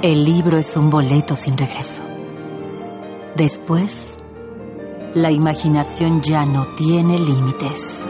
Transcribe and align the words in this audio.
El 0.00 0.24
libro 0.24 0.58
es 0.58 0.76
un 0.76 0.90
boleto 0.90 1.34
sin 1.34 1.58
regreso. 1.58 2.04
Después, 3.34 4.16
la 5.14 5.32
imaginación 5.32 6.22
ya 6.22 6.44
no 6.44 6.68
tiene 6.76 7.18
límites. 7.18 8.06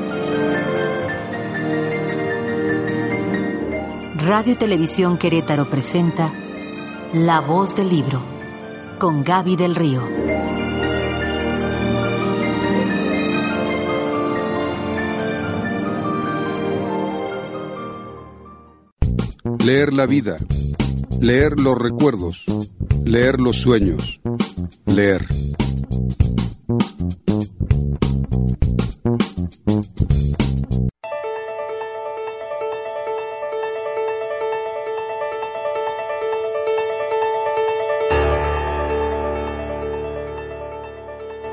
Radio 4.17 4.53
y 4.53 4.57
Televisión 4.57 5.17
Querétaro 5.17 5.71
presenta 5.71 6.31
La 7.15 7.41
voz 7.41 7.75
del 7.75 7.89
libro 7.89 8.21
con 8.99 9.25
Gaby 9.25 9.57
del 9.57 9.75
Río. 9.75 10.03
Leer 19.65 19.95
la 19.95 20.05
vida, 20.05 20.37
leer 21.21 21.59
los 21.59 21.77
recuerdos, 21.77 22.45
leer 23.05 23.41
los 23.41 23.57
sueños, 23.57 24.21
leer. 24.87 25.27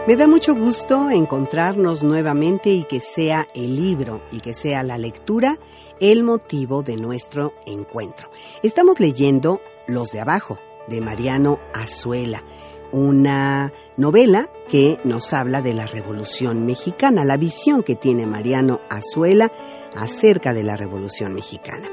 Me 0.08 0.16
da 0.16 0.28
mucho 0.28 0.54
gusto 0.54 1.10
encontrarnos 1.10 2.04
nuevamente 2.04 2.70
y 2.70 2.84
que 2.84 3.00
sea 3.00 3.48
el 3.56 3.76
libro 3.76 4.22
y 4.32 4.40
que 4.40 4.54
sea 4.54 4.84
la 4.84 5.00
lectura 5.00 5.58
el 6.00 6.24
motivo 6.24 6.84
de 6.84 6.96
nuestro 6.96 7.56
encuentro. 7.66 8.30
Estamos 8.62 9.00
leyendo 9.00 9.62
Los 9.88 10.12
de 10.12 10.20
Abajo, 10.20 10.60
de 10.88 11.02
Mariano 11.02 11.58
Azuela, 11.74 12.44
una 12.92 13.74
novela 13.98 14.52
que 14.70 15.00
nos 15.06 15.34
habla 15.34 15.64
de 15.64 15.74
la 15.74 15.88
Revolución 15.88 16.68
Mexicana, 16.68 17.26
la 17.26 17.38
visión 17.38 17.82
que 17.82 17.96
tiene 17.96 18.28
Mariano 18.28 18.82
Azuela 18.92 19.52
acerca 19.96 20.54
de 20.54 20.62
la 20.62 20.78
Revolución 20.78 21.34
Mexicana. 21.34 21.90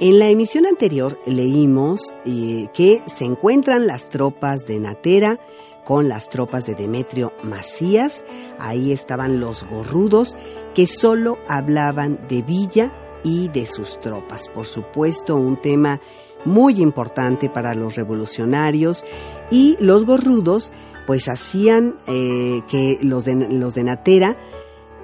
En 0.00 0.20
la 0.20 0.28
emisión 0.28 0.64
anterior 0.64 1.18
leímos 1.26 2.12
eh, 2.24 2.68
que 2.72 3.02
se 3.06 3.24
encuentran 3.24 3.88
las 3.88 4.10
tropas 4.10 4.64
de 4.66 4.78
Natera, 4.78 5.40
con 5.88 6.06
las 6.06 6.28
tropas 6.28 6.66
de 6.66 6.74
Demetrio 6.74 7.32
Macías. 7.42 8.22
Ahí 8.58 8.92
estaban 8.92 9.40
los 9.40 9.64
gorrudos 9.64 10.36
que 10.74 10.86
solo 10.86 11.38
hablaban 11.48 12.28
de 12.28 12.42
Villa 12.42 12.92
y 13.24 13.48
de 13.48 13.64
sus 13.64 13.98
tropas. 13.98 14.50
Por 14.50 14.66
supuesto, 14.66 15.36
un 15.36 15.56
tema 15.56 15.98
muy 16.44 16.82
importante 16.82 17.48
para 17.48 17.72
los 17.72 17.96
revolucionarios 17.96 19.02
y 19.50 19.78
los 19.80 20.04
gorrudos 20.04 20.72
pues 21.06 21.26
hacían 21.26 21.96
eh, 22.06 22.60
que 22.68 22.98
los 23.00 23.26
los 23.26 23.74
de 23.74 23.82
Natera 23.82 24.36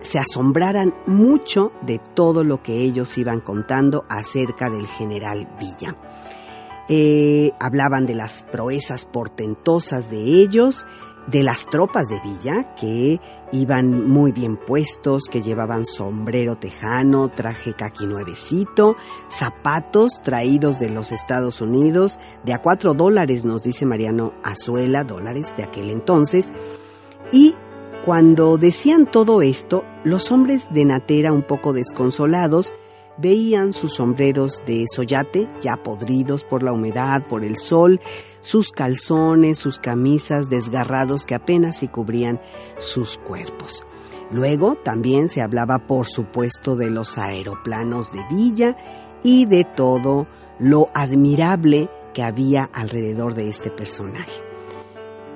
se 0.03 0.19
asombraran 0.19 0.95
mucho 1.07 1.73
de 1.81 1.99
todo 1.99 2.45
lo 2.45 2.63
que 2.63 2.83
ellos 2.83 3.17
iban 3.17 3.41
contando 3.41 4.05
acerca 4.11 4.69
del 4.69 4.87
general 4.87 5.49
Villa. 5.59 5.97
Eh, 6.89 7.53
hablaban 7.61 8.07
de 8.07 8.15
las 8.15 8.45
proezas 8.45 9.07
portentosas 9.07 10.11
de 10.11 10.19
ellos, 10.19 10.87
de 11.27 11.43
las 11.43 11.67
tropas 11.67 12.09
de 12.09 12.21
Villa, 12.21 12.75
que 12.75 13.21
iban 13.53 14.07
muy 14.09 14.33
bien 14.33 14.57
puestos, 14.57 15.25
que 15.31 15.43
llevaban 15.43 15.87
sombrero 15.87 16.57
tejano, 16.57 17.31
traje 17.31 17.75
caqui 17.75 18.07
nuevecito, 18.07 18.97
zapatos 19.29 20.21
traídos 20.23 20.79
de 20.79 20.91
los 20.91 21.13
Estados 21.13 21.61
Unidos, 21.61 22.19
de 22.45 22.53
a 22.53 22.61
cuatro 22.61 22.95
dólares, 22.95 23.45
nos 23.45 23.63
dice 23.63 23.87
Mariano 23.87 24.35
Azuela, 24.43 25.05
dólares 25.05 25.55
de 25.57 25.63
aquel 25.63 25.89
entonces. 25.89 26.53
Y 27.33 27.55
cuando 28.05 28.59
decían 28.59 29.11
todo 29.11 29.41
esto, 29.41 29.85
los 30.05 30.31
hombres 30.31 30.67
de 30.71 30.85
Natera, 30.85 31.33
un 31.33 31.43
poco 31.43 31.73
desconsolados, 31.73 32.75
Veían 33.17 33.73
sus 33.73 33.95
sombreros 33.95 34.63
de 34.67 34.87
soyate, 34.93 35.49
ya 35.61 35.77
podridos 35.77 36.43
por 36.43 36.63
la 36.63 36.73
humedad, 36.73 37.25
por 37.27 37.45
el 37.45 37.59
sol, 37.59 38.01
sus 38.41 38.73
calzones, 38.73 39.59
sus 39.59 39.79
camisas 39.79 40.51
desgarrados 40.51 41.25
que 41.25 41.35
apenas 41.35 41.79
se 41.79 41.89
cubrían 41.89 42.41
sus 42.79 43.19
cuerpos. 43.19 43.85
Luego 44.31 44.75
también 44.75 45.29
se 45.29 45.43
hablaba, 45.43 45.87
por 45.87 46.07
supuesto, 46.07 46.75
de 46.75 46.91
los 46.91 47.17
aeroplanos 47.19 48.13
de 48.13 48.25
Villa 48.31 48.77
y 49.23 49.47
de 49.47 49.65
todo 49.65 50.27
lo 50.59 50.89
admirable 50.93 51.89
que 52.13 52.23
había 52.23 52.65
alrededor 52.73 53.35
de 53.35 53.49
este 53.49 53.71
personaje. 53.71 54.43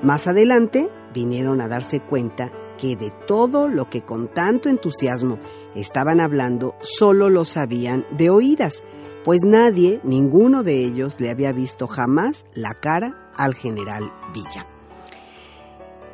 Más 0.03 0.27
adelante 0.27 0.91
vinieron 1.13 1.61
a 1.61 1.69
darse 1.69 2.01
cuenta 2.01 2.51
que 2.79 2.97
de 2.97 3.11
todo 3.27 3.69
lo 3.69 3.91
que 3.91 4.03
con 4.03 4.29
tanto 4.29 4.69
entusiasmo 4.69 5.39
estaban 5.81 6.21
hablando 6.21 6.75
solo 6.81 7.31
lo 7.31 7.45
sabían 7.45 8.07
de 8.11 8.31
oídas, 8.31 8.83
pues 9.25 9.43
nadie, 9.45 10.01
ninguno 10.05 10.63
de 10.63 10.85
ellos, 10.85 11.21
le 11.21 11.31
había 11.31 11.53
visto 11.53 11.87
jamás 11.87 12.47
la 12.55 12.75
cara 12.75 13.33
al 13.37 13.55
general 13.55 14.13
Villa. 14.33 14.67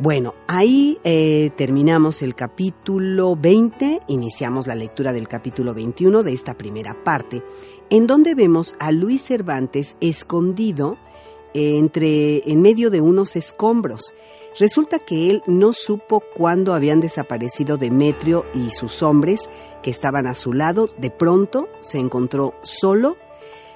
Bueno, 0.00 0.34
ahí 0.48 0.98
eh, 1.04 1.50
terminamos 1.56 2.22
el 2.22 2.34
capítulo 2.34 3.36
20, 3.36 4.02
iniciamos 4.08 4.66
la 4.66 4.74
lectura 4.74 5.12
del 5.12 5.28
capítulo 5.28 5.72
21 5.72 6.24
de 6.24 6.32
esta 6.32 6.54
primera 6.54 7.04
parte, 7.04 7.42
en 7.90 8.08
donde 8.08 8.34
vemos 8.34 8.74
a 8.80 8.90
Luis 8.90 9.22
Cervantes 9.22 9.96
escondido 10.00 10.98
entre 11.54 12.50
en 12.50 12.60
medio 12.60 12.90
de 12.90 13.00
unos 13.00 13.36
escombros. 13.36 14.12
Resulta 14.58 15.00
que 15.00 15.30
él 15.30 15.42
no 15.46 15.72
supo 15.72 16.20
cuándo 16.20 16.74
habían 16.74 17.00
desaparecido 17.00 17.76
Demetrio 17.76 18.46
y 18.54 18.70
sus 18.70 19.02
hombres 19.02 19.48
que 19.82 19.90
estaban 19.90 20.26
a 20.26 20.34
su 20.34 20.52
lado. 20.52 20.86
De 20.96 21.10
pronto 21.10 21.68
se 21.80 21.98
encontró 21.98 22.54
solo, 22.62 23.16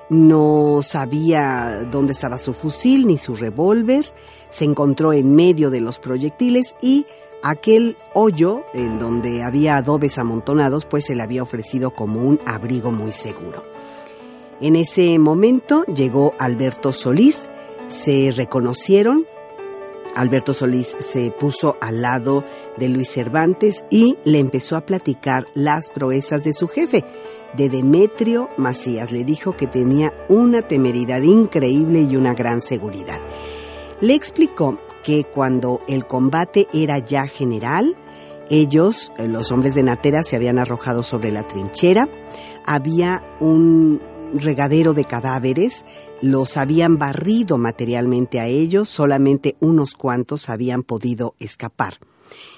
no 0.09 0.81
sabía 0.83 1.85
dónde 1.91 2.13
estaba 2.13 2.39
su 2.39 2.55
fusil 2.55 3.07
ni 3.07 3.19
su 3.19 3.35
revólver, 3.35 4.05
se 4.51 4.65
encontró 4.65 5.13
en 5.13 5.35
medio 5.35 5.71
de 5.71 5.81
los 5.81 5.99
proyectiles 5.99 6.77
y 6.81 7.07
aquel 7.43 7.97
hoyo 8.15 8.63
en 8.73 8.99
donde 8.99 9.43
había 9.43 9.77
adobes 9.77 10.19
amontonados 10.19 10.87
pues 10.87 11.07
se 11.07 11.15
le 11.15 11.23
había 11.23 11.43
ofrecido 11.43 11.91
como 11.91 12.23
un 12.23 12.41
abrigo 12.47 12.93
muy 12.93 13.13
seguro. 13.13 13.65
En 14.61 14.77
ese 14.77 15.19
momento 15.19 15.85
llegó 15.87 16.35
Alberto 16.39 16.93
Solís, 16.93 17.49
se 17.89 18.33
reconocieron, 18.35 19.25
Alberto 20.19 20.53
Solís 20.53 20.97
se 20.99 21.31
puso 21.31 21.77
al 21.81 22.03
lado 22.03 22.45
de 22.77 22.89
Luis 22.89 23.09
Cervantes 23.09 23.85
y 23.89 24.17
le 24.25 24.41
empezó 24.41 24.75
a 24.75 24.85
platicar 24.85 25.47
las 25.55 25.91
proezas 25.91 26.43
de 26.43 26.53
su 26.53 26.67
jefe, 26.67 27.05
de 27.57 27.69
Demetrio 27.69 28.49
Macías. 28.57 29.13
Le 29.13 29.23
dijo 29.23 29.57
que 29.57 29.69
tenía 29.69 30.13
una 30.29 30.63
temeridad 30.63 31.23
increíble 31.23 32.01
y 32.03 32.17
una 32.17 32.35
gran 32.35 32.61
seguridad. 32.61 33.21
Le 34.01 34.15
explicó 34.15 34.81
que 35.05 35.23
cuando 35.23 35.83
el 35.87 36.05
combate 36.05 36.67
era 36.75 36.99
ya 36.99 37.29
general, 37.29 37.97
ellos, 38.51 39.13
eh, 39.19 39.29
los 39.29 39.53
hombres 39.53 39.77
de 39.77 39.85
Natera, 39.85 40.25
se 40.25 40.35
habían 40.35 40.59
arrojado 40.59 41.05
sobre 41.05 41.31
la 41.31 41.47
trinchera, 41.47 42.09
había 42.67 43.23
un 43.39 44.01
regadero 44.35 44.95
de 44.95 45.05
cadáveres, 45.05 45.85
los 46.21 46.57
habían 46.57 46.99
barrido 46.99 47.59
materialmente 47.59 48.41
a 48.41 48.47
ellos, 48.47 48.89
solamente 48.89 49.57
unos 49.61 49.95
cuantos 49.95 50.49
habían 50.49 50.83
podido 50.83 51.35
escapar. 51.39 51.95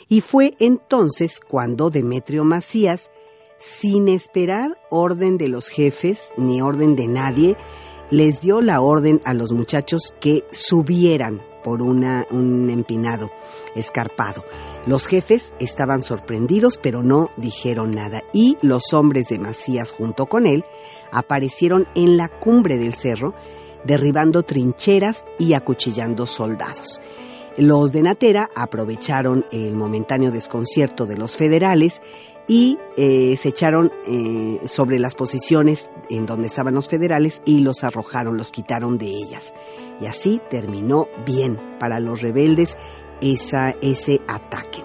Y 0.08 0.20
fue 0.20 0.54
entonces 0.58 1.40
cuando 1.40 1.90
Demetrio 1.90 2.44
Macías, 2.44 3.10
sin 3.58 4.08
esperar 4.08 4.78
orden 4.90 5.38
de 5.38 5.48
los 5.48 5.68
jefes 5.68 6.32
ni 6.36 6.62
orden 6.62 6.96
de 6.96 7.06
nadie, 7.06 7.56
les 8.10 8.40
dio 8.40 8.60
la 8.60 8.80
orden 8.80 9.20
a 9.24 9.34
los 9.34 9.52
muchachos 9.52 10.14
que 10.20 10.44
subieran 10.50 11.40
por 11.62 11.82
una, 11.82 12.26
un 12.30 12.70
empinado 12.70 13.30
escarpado. 13.74 14.44
Los 14.86 15.06
jefes 15.06 15.52
estaban 15.60 16.00
sorprendidos, 16.00 16.78
pero 16.82 17.02
no 17.02 17.30
dijeron 17.36 17.90
nada, 17.90 18.22
y 18.32 18.56
los 18.62 18.94
hombres 18.94 19.28
de 19.28 19.38
Macías 19.38 19.92
junto 19.92 20.26
con 20.26 20.46
él 20.46 20.64
aparecieron 21.12 21.86
en 21.94 22.16
la 22.16 22.28
cumbre 22.28 22.78
del 22.78 22.94
cerro, 22.94 23.34
derribando 23.84 24.42
trincheras 24.42 25.24
y 25.38 25.52
acuchillando 25.52 26.26
soldados. 26.26 27.00
Los 27.58 27.92
de 27.92 28.02
Natera 28.02 28.48
aprovecharon 28.54 29.44
el 29.52 29.74
momentáneo 29.74 30.30
desconcierto 30.30 31.04
de 31.04 31.16
los 31.16 31.36
federales 31.36 32.00
y 32.46 32.78
eh, 32.96 33.36
se 33.36 33.50
echaron 33.50 33.92
eh, 34.06 34.60
sobre 34.66 34.98
las 34.98 35.14
posiciones 35.14 35.90
en 36.08 36.26
donde 36.26 36.46
estaban 36.46 36.74
los 36.74 36.88
federales 36.88 37.42
y 37.44 37.60
los 37.60 37.84
arrojaron, 37.84 38.36
los 38.36 38.50
quitaron 38.50 38.98
de 38.98 39.06
ellas. 39.06 39.52
Y 40.00 40.06
así 40.06 40.40
terminó 40.48 41.06
bien 41.26 41.58
para 41.78 42.00
los 42.00 42.22
rebeldes 42.22 42.76
esa, 43.20 43.70
ese 43.82 44.20
ataque. 44.26 44.82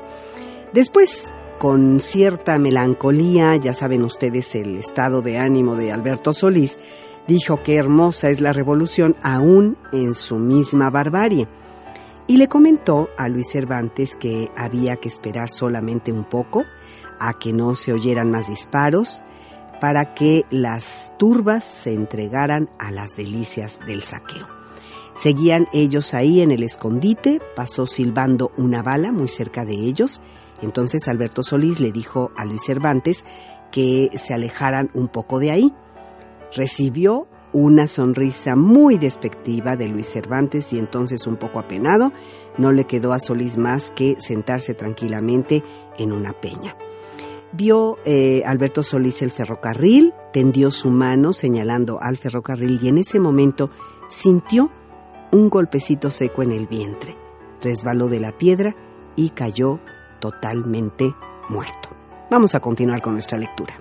Después, 0.74 1.30
con 1.58 2.00
cierta 2.00 2.60
melancolía, 2.60 3.56
ya 3.56 3.74
saben 3.74 4.04
ustedes 4.04 4.56
el 4.56 4.78
estado 4.78 5.22
de 5.22 5.38
ánimo 5.38 5.76
de 5.76 5.92
Alberto 5.92 6.34
Solís, 6.34 6.78
Dijo 7.28 7.64
que 7.64 7.76
hermosa 7.76 8.30
es 8.30 8.40
la 8.40 8.54
revolución 8.54 9.16
aún 9.24 9.78
en 9.92 10.14
su 10.14 10.36
misma 10.36 10.90
barbarie. 10.90 11.48
Y 12.28 12.38
le 12.38 12.48
comentó 12.48 13.10
a 13.18 13.30
Luis 13.30 13.50
Cervantes 13.52 14.16
que 14.16 14.52
había 14.56 14.98
que 14.98 15.08
esperar 15.08 15.50
solamente 15.50 16.12
un 16.12 16.24
poco 16.24 16.64
a 17.20 17.34
que 17.34 17.54
no 17.54 17.76
se 17.76 17.94
oyeran 17.94 18.30
más 18.30 18.48
disparos 18.48 19.24
para 19.81 20.14
que 20.14 20.46
las 20.50 21.14
turbas 21.18 21.64
se 21.64 21.94
entregaran 21.94 22.70
a 22.80 22.92
las 22.92 23.16
delicias 23.16 23.80
del 23.86 24.04
saqueo. 24.04 24.55
Seguían 25.16 25.68
ellos 25.72 26.14
ahí 26.14 26.42
en 26.42 26.52
el 26.52 26.62
escondite, 26.62 27.42
pasó 27.56 27.88
silbando 27.88 28.52
una 28.58 28.84
bala 28.84 29.14
muy 29.14 29.30
cerca 29.30 29.64
de 29.64 29.74
ellos. 29.74 30.20
Entonces 30.62 31.08
Alberto 31.08 31.42
Solís 31.42 31.80
le 31.80 31.92
dijo 31.92 32.32
a 32.36 32.44
Luis 32.46 32.64
Cervantes 32.66 33.24
que 33.72 34.10
se 34.16 34.34
alejaran 34.34 34.92
un 34.94 35.08
poco 35.08 35.40
de 35.40 35.52
ahí. 35.52 35.74
Recibió 36.54 37.28
una 37.54 37.88
sonrisa 37.88 38.58
muy 38.58 38.98
despectiva 38.98 39.78
de 39.78 39.88
Luis 39.88 40.08
Cervantes 40.08 40.74
y 40.74 40.78
entonces 40.80 41.26
un 41.26 41.38
poco 41.38 41.60
apenado, 41.60 42.12
no 42.58 42.74
le 42.74 42.84
quedó 42.84 43.14
a 43.14 43.22
Solís 43.22 43.58
más 43.58 43.92
que 43.92 44.18
sentarse 44.20 44.74
tranquilamente 44.74 45.64
en 45.98 46.12
una 46.12 46.34
peña. 46.34 46.76
Vio 47.54 47.98
eh, 48.04 48.44
Alberto 48.46 48.84
Solís 48.84 49.22
el 49.22 49.32
ferrocarril, 49.32 50.14
tendió 50.34 50.70
su 50.70 50.90
mano 50.90 51.32
señalando 51.32 51.98
al 52.02 52.18
ferrocarril 52.18 52.78
y 52.82 52.90
en 52.90 52.98
ese 52.98 53.22
momento 53.22 53.70
sintió 54.10 54.70
un 55.36 55.50
golpecito 55.50 56.12
seco 56.12 56.44
en 56.44 56.54
el 56.54 56.66
vientre. 56.66 57.18
Resbaló 57.62 58.08
de 58.08 58.22
la 58.22 58.32
piedra 58.32 58.74
y 59.18 59.32
cayó 59.32 59.82
totalmente 60.22 61.14
muerto. 61.50 61.90
Vamos 62.32 62.56
a 62.56 62.62
continuar 62.62 63.02
con 63.02 63.14
nuestra 63.14 63.38
lectura. 63.38 63.76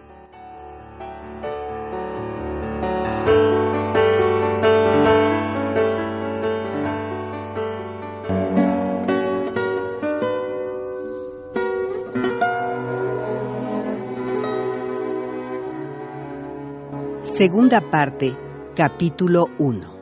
Segunda 17.23 17.81
parte, 17.93 18.37
capítulo 18.75 19.47
1. 19.59 19.94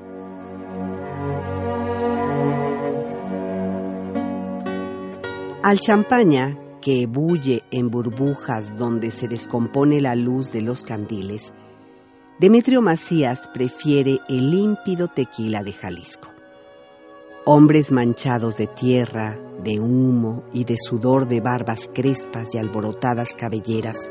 Al 5.64 5.78
champaña, 5.78 6.58
que 6.80 7.06
bulle 7.06 7.62
en 7.70 7.88
burbujas 7.88 8.76
donde 8.76 9.12
se 9.12 9.28
descompone 9.28 10.00
la 10.00 10.16
luz 10.16 10.50
de 10.50 10.60
los 10.60 10.82
candiles, 10.82 11.52
Demetrio 12.40 12.82
Macías 12.82 13.48
prefiere 13.54 14.18
el 14.28 14.50
límpido 14.50 15.06
tequila 15.06 15.62
de 15.62 15.72
Jalisco. 15.72 16.30
Hombres 17.44 17.92
manchados 17.92 18.56
de 18.56 18.66
tierra, 18.66 19.38
de 19.62 19.78
humo 19.78 20.42
y 20.52 20.64
de 20.64 20.74
sudor 20.76 21.28
de 21.28 21.40
barbas 21.40 21.88
crespas 21.94 22.56
y 22.56 22.58
alborotadas 22.58 23.36
cabelleras, 23.36 24.10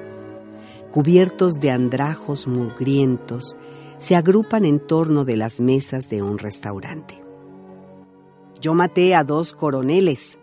cubiertos 0.90 1.56
de 1.56 1.72
andrajos 1.72 2.48
mugrientos, 2.48 3.58
se 3.98 4.16
agrupan 4.16 4.64
en 4.64 4.80
torno 4.80 5.26
de 5.26 5.36
las 5.36 5.60
mesas 5.60 6.10
de 6.10 6.22
un 6.22 6.38
restaurante. 6.38 7.22
Yo 8.62 8.74
maté 8.74 9.16
a 9.16 9.26
dos 9.26 9.52
coroneles, 9.52 10.40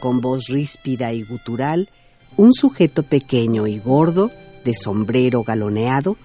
con 0.00 0.20
voz 0.20 0.48
ríspida 0.48 1.12
y 1.12 1.22
gutural 1.22 1.88
un 2.36 2.52
sujeto 2.52 3.04
pequeño 3.04 3.68
y 3.68 3.78
gordo, 3.78 4.32
de 4.64 4.74
sombrero 4.74 5.44
galoneado, 5.44 6.16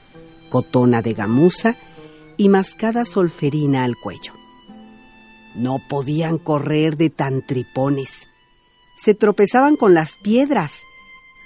cotona 0.50 1.04
de 1.04 1.14
gamuza 1.14 1.76
y 2.38 2.50
mascada 2.50 3.06
solferina 3.06 3.84
al 3.84 3.96
cuello. 3.98 4.34
No 5.56 5.78
podían 5.88 6.40
correr 6.40 6.98
de 6.98 7.12
tan 7.12 7.46
tripones. 7.46 8.28
Se 8.98 9.14
tropezaban 9.14 9.76
con 9.76 9.94
las 9.94 10.16
piedras 10.24 10.82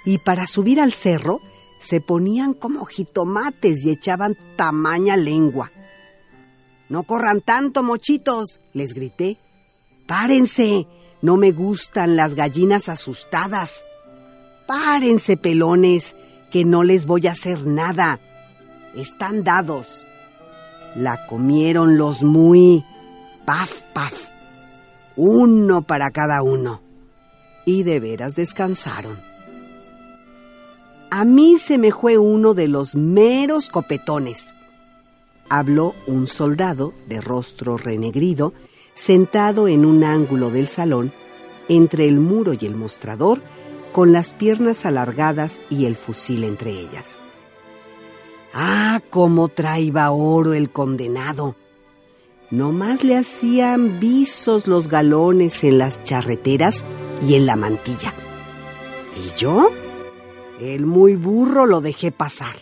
y 0.06 0.18
para 0.18 0.46
subir 0.46 0.80
al 0.80 0.92
cerro 0.92 1.40
se 1.80 2.00
ponían 2.00 2.54
como 2.54 2.86
jitomates 2.86 3.84
y 3.84 3.90
echaban 3.90 4.38
tamaña 4.56 5.18
lengua. 5.18 5.70
No 6.88 7.02
corran 7.02 7.42
tanto, 7.42 7.82
mochitos, 7.82 8.60
les 8.72 8.94
grité. 8.94 9.36
Párense, 10.06 10.86
no 11.24 11.38
me 11.38 11.52
gustan 11.52 12.16
las 12.16 12.34
gallinas 12.34 12.90
asustadas. 12.90 13.82
Párense, 14.66 15.38
pelones, 15.38 16.16
que 16.50 16.66
no 16.66 16.82
les 16.82 17.06
voy 17.06 17.26
a 17.28 17.32
hacer 17.32 17.66
nada. 17.66 18.20
Están 18.94 19.42
dados. 19.42 20.06
La 20.94 21.24
comieron 21.24 21.96
los 21.96 22.22
muy... 22.22 22.84
Paf, 23.46 23.80
paf. 23.94 24.12
Uno 25.16 25.80
para 25.80 26.10
cada 26.10 26.42
uno. 26.42 26.82
Y 27.64 27.84
de 27.84 28.00
veras 28.00 28.34
descansaron. 28.34 29.18
A 31.10 31.24
mí 31.24 31.56
se 31.58 31.78
me 31.78 31.90
fue 31.90 32.18
uno 32.18 32.52
de 32.52 32.68
los 32.68 32.96
meros 32.96 33.70
copetones. 33.70 34.52
Habló 35.48 35.94
un 36.06 36.26
soldado 36.26 36.92
de 37.08 37.22
rostro 37.22 37.78
renegrido, 37.78 38.52
sentado 38.94 39.68
en 39.68 39.84
un 39.84 40.04
ángulo 40.04 40.50
del 40.50 40.68
salón, 40.68 41.12
entre 41.68 42.06
el 42.06 42.20
muro 42.20 42.52
y 42.58 42.64
el 42.66 42.74
mostrador, 42.74 43.42
con 43.92 44.12
las 44.12 44.34
piernas 44.34 44.86
alargadas 44.86 45.62
y 45.70 45.86
el 45.86 45.96
fusil 45.96 46.44
entre 46.44 46.70
ellas. 46.72 47.20
Ah, 48.52 49.00
cómo 49.10 49.48
traía 49.48 50.10
oro 50.10 50.54
el 50.54 50.70
condenado. 50.70 51.56
No 52.50 52.72
más 52.72 53.02
le 53.02 53.16
hacían 53.16 53.98
visos 53.98 54.66
los 54.66 54.88
galones 54.88 55.64
en 55.64 55.78
las 55.78 56.02
charreteras 56.04 56.84
y 57.20 57.34
en 57.34 57.46
la 57.46 57.56
mantilla. 57.56 58.14
¿Y 59.16 59.36
yo? 59.36 59.70
El 60.60 60.86
muy 60.86 61.16
burro 61.16 61.66
lo 61.66 61.80
dejé 61.80 62.12
pasar. 62.12 62.54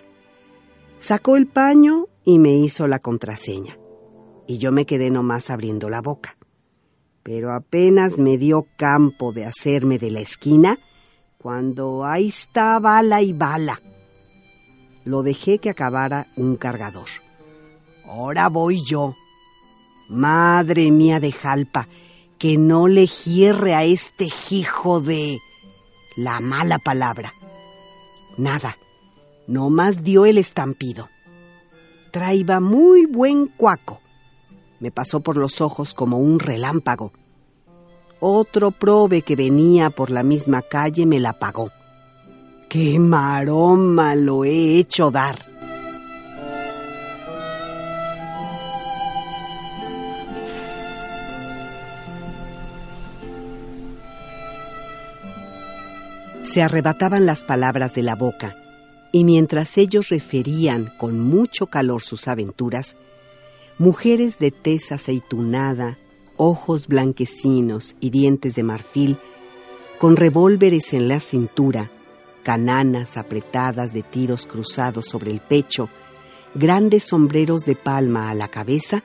Sacó 0.99 1.37
el 1.37 1.46
paño 1.46 2.06
y 2.25 2.38
me 2.38 2.55
hizo 2.55 2.87
la 2.88 2.99
contraseña. 3.00 3.76
Y 4.52 4.58
yo 4.58 4.70
me 4.70 4.84
quedé 4.84 5.08
nomás 5.08 5.49
abriendo 5.49 5.88
la 5.88 6.02
boca. 6.02 6.37
Pero 7.22 7.54
apenas 7.54 8.19
me 8.19 8.37
dio 8.37 8.66
campo 8.76 9.32
de 9.32 9.46
hacerme 9.46 9.99
de 9.99 10.10
la 10.10 10.20
esquina, 10.20 10.78
cuando 11.38 12.04
ahí 12.04 12.28
está 12.28 12.78
bala 12.78 13.22
y 13.22 13.32
bala. 13.32 13.81
Lo 15.06 15.22
dejé 15.22 15.56
que 15.56 15.70
acabara 15.70 16.26
un 16.36 16.56
cargador. 16.56 17.08
Ahora 18.05 18.50
voy 18.50 18.84
yo. 18.84 19.17
Madre 20.10 20.91
mía 20.91 21.19
de 21.19 21.32
Jalpa, 21.32 21.88
que 22.38 22.58
no 22.58 22.88
le 22.88 23.06
hierre 23.06 23.74
a 23.74 23.84
este 23.84 24.29
hijo 24.50 25.00
de... 25.00 25.38
la 26.15 26.41
mala 26.41 26.79
palabra. 26.79 27.32
Nada, 28.36 28.76
no 29.46 29.70
más 29.70 30.05
dio 30.05 30.26
el 30.26 30.36
estampido. 30.36 31.08
Traía 32.10 32.60
muy 32.60 33.06
buen 33.06 33.46
cuaco. 33.46 34.01
Me 34.82 34.91
pasó 34.91 35.20
por 35.20 35.36
los 35.36 35.60
ojos 35.60 35.94
como 35.94 36.19
un 36.19 36.41
relámpago. 36.41 37.12
Otro 38.19 38.72
probe 38.72 39.22
que 39.22 39.36
venía 39.36 39.91
por 39.91 40.10
la 40.10 40.24
misma 40.24 40.60
calle 40.60 41.06
me 41.06 41.20
la 41.20 41.34
pagó. 41.34 41.70
¡Qué 42.69 42.98
maroma 42.98 44.17
lo 44.17 44.44
he 44.44 44.79
hecho 44.79 45.12
dar! 45.12 45.53
se 56.43 56.60
arrebataban 56.60 57.24
las 57.24 57.44
palabras 57.44 57.94
de 57.94 58.03
la 58.03 58.15
boca, 58.15 58.56
y 59.10 59.24
mientras 59.24 59.79
ellos 59.79 60.10
referían 60.10 60.93
con 60.98 61.19
mucho 61.19 61.69
calor 61.69 62.03
sus 62.03 62.29
aventuras, 62.29 62.94
mujeres 63.82 64.39
de 64.39 64.53
tez 64.53 64.93
aceitunada, 64.93 65.98
ojos 66.36 66.86
blanquecinos 66.86 67.96
y 67.98 68.10
dientes 68.10 68.55
de 68.55 68.62
marfil, 68.62 69.19
con 69.98 70.15
revólveres 70.15 70.93
en 70.93 71.08
la 71.08 71.19
cintura, 71.19 71.91
cananas 72.44 73.17
apretadas 73.17 73.93
de 73.93 74.05
tiros 74.05 74.46
cruzados 74.46 75.06
sobre 75.06 75.32
el 75.32 75.41
pecho, 75.41 75.89
grandes 76.55 77.03
sombreros 77.03 77.62
de 77.62 77.74
palma 77.74 78.31
a 78.31 78.34
la 78.34 78.46
cabeza, 78.46 79.03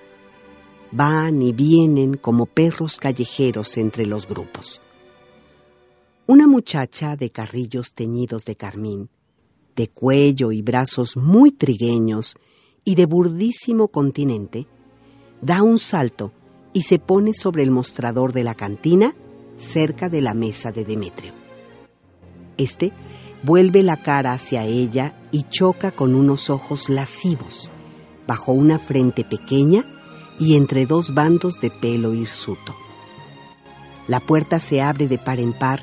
van 0.92 1.42
y 1.42 1.54
vienen 1.54 2.16
como 2.16 2.46
perros 2.46 3.00
callejeros 3.00 3.78
entre 3.78 4.06
los 4.06 4.28
grupos. 4.28 4.80
Una 6.28 6.46
muchacha 6.46 7.16
de 7.16 7.32
carrillos 7.32 7.94
teñidos 7.94 8.46
de 8.46 8.56
carmín, 8.56 9.10
de 9.76 9.88
cuello 9.88 10.52
y 10.52 10.62
brazos 10.62 11.18
muy 11.18 11.52
trigueños 11.52 12.36
y 12.88 12.96
de 12.96 13.06
burdísimo 13.06 13.90
continente, 13.90 14.66
da 15.42 15.62
un 15.62 15.78
salto 15.78 16.32
y 16.72 16.84
se 16.84 17.00
pone 17.00 17.34
sobre 17.34 17.62
el 17.64 17.70
mostrador 17.70 18.32
de 18.32 18.46
la 18.46 18.56
cantina 18.56 19.14
cerca 19.58 20.08
de 20.08 20.22
la 20.22 20.34
mesa 20.34 20.72
de 20.72 20.86
Demetrio. 20.86 21.34
Este 22.56 22.94
vuelve 23.44 23.84
la 23.84 23.98
cara 23.98 24.32
hacia 24.32 24.64
ella 24.64 25.20
y 25.34 25.44
choca 25.50 25.92
con 25.92 26.16
unos 26.16 26.50
ojos 26.50 26.88
lascivos, 26.88 27.72
bajo 28.26 28.54
una 28.54 28.80
frente 28.80 29.26
pequeña 29.26 29.84
y 30.40 30.56
entre 30.56 30.86
dos 30.86 31.14
bandos 31.14 31.60
de 31.60 31.72
pelo 31.72 32.14
hirsuto. 32.14 32.74
La 34.08 34.22
puerta 34.22 34.62
se 34.62 34.82
abre 34.82 35.10
de 35.10 35.18
par 35.18 35.42
en 35.42 35.52
par 35.52 35.82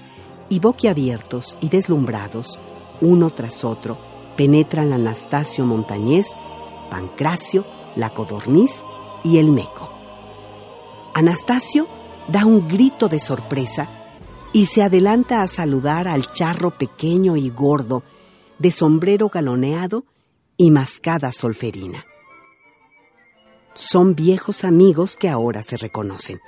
y 0.48 0.58
boquiabiertos 0.58 1.58
y 1.60 1.68
deslumbrados, 1.68 2.58
uno 3.02 3.28
tras 3.28 3.62
otro, 3.62 3.98
penetran 4.38 4.94
Anastasio 4.94 5.66
Montañés, 5.66 6.34
Pancracio, 6.90 7.66
la 7.96 8.10
codorniz 8.10 8.82
y 9.22 9.38
el 9.38 9.50
meco. 9.50 9.90
Anastasio 11.14 11.86
da 12.28 12.44
un 12.44 12.68
grito 12.68 13.08
de 13.08 13.20
sorpresa 13.20 13.88
y 14.52 14.66
se 14.66 14.82
adelanta 14.82 15.42
a 15.42 15.48
saludar 15.48 16.08
al 16.08 16.26
charro 16.26 16.70
pequeño 16.70 17.36
y 17.36 17.50
gordo, 17.50 18.02
de 18.58 18.70
sombrero 18.70 19.28
galoneado 19.28 20.04
y 20.56 20.70
mascada 20.70 21.32
solferina. 21.32 22.04
Son 23.74 24.14
viejos 24.14 24.64
amigos 24.64 25.16
que 25.16 25.28
ahora 25.28 25.62
se 25.62 25.76
reconocen 25.76 26.40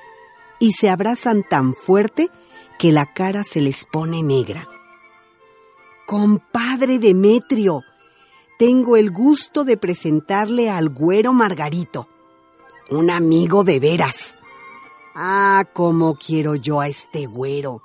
y 0.60 0.72
se 0.72 0.88
abrazan 0.88 1.42
tan 1.48 1.74
fuerte 1.74 2.30
que 2.78 2.92
la 2.92 3.12
cara 3.12 3.42
se 3.42 3.60
les 3.60 3.84
pone 3.84 4.22
negra. 4.22 4.68
Compadre 6.06 7.00
Demetrio, 7.00 7.82
tengo 8.58 8.96
el 8.96 9.10
gusto 9.10 9.64
de 9.64 9.76
presentarle 9.76 10.70
al 10.70 10.88
güero 10.88 11.32
Margarito, 11.32 12.08
un 12.90 13.10
amigo 13.10 13.64
de 13.64 13.80
veras. 13.80 14.34
Ah, 15.14 15.64
cómo 15.72 16.16
quiero 16.16 16.54
yo 16.54 16.80
a 16.80 16.88
este 16.88 17.26
güero. 17.26 17.82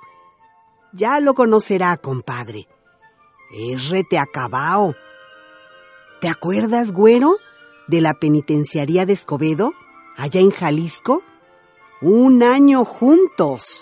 Ya 0.92 1.20
lo 1.20 1.34
conocerá, 1.34 1.96
compadre. 1.96 2.68
Es 3.50 3.88
rete 3.88 4.18
acabao. 4.18 4.94
¿Te 6.20 6.28
acuerdas, 6.28 6.92
güero, 6.92 7.36
de 7.88 8.00
la 8.00 8.14
penitenciaría 8.14 9.06
de 9.06 9.14
Escobedo, 9.14 9.72
allá 10.16 10.40
en 10.40 10.50
Jalisco? 10.50 11.22
Un 12.00 12.42
año 12.42 12.84
juntos. 12.84 13.81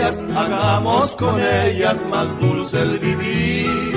Hagamos 0.00 1.12
con 1.12 1.40
ellas 1.40 2.02
más 2.08 2.40
dulce 2.40 2.80
el 2.80 2.98
vivir. 2.98 3.92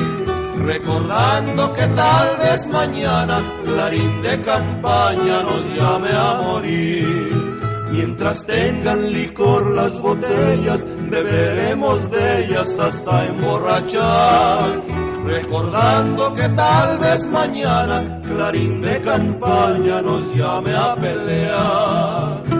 Recordando 0.65 1.71
que 1.73 1.87
tal 1.87 2.37
vez 2.37 2.67
mañana 2.67 3.43
Clarín 3.63 4.21
de 4.21 4.41
campaña 4.41 5.43
nos 5.43 5.63
llame 5.75 6.09
a 6.11 6.41
morir. 6.41 7.89
Mientras 7.91 8.45
tengan 8.45 9.11
licor 9.11 9.69
las 9.71 9.99
botellas, 10.01 10.85
beberemos 11.09 12.09
de 12.11 12.45
ellas 12.45 12.77
hasta 12.79 13.25
emborrachar. 13.27 14.81
Recordando 15.23 16.33
que 16.33 16.49
tal 16.49 16.99
vez 16.99 17.25
mañana 17.27 18.21
Clarín 18.23 18.81
de 18.81 19.01
campaña 19.01 20.01
nos 20.01 20.35
llame 20.35 20.73
a 20.73 20.95
pelear. 20.95 22.54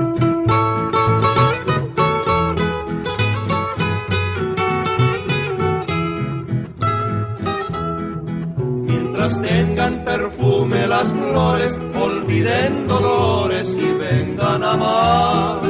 Tengan 9.34 10.05
perfume 10.05 10.86
las 10.88 11.12
flores, 11.12 11.79
olviden 12.00 12.88
dolores 12.88 13.75
y 13.77 13.94
vengan 13.94 14.63
a 14.63 14.72
amar. 14.72 15.62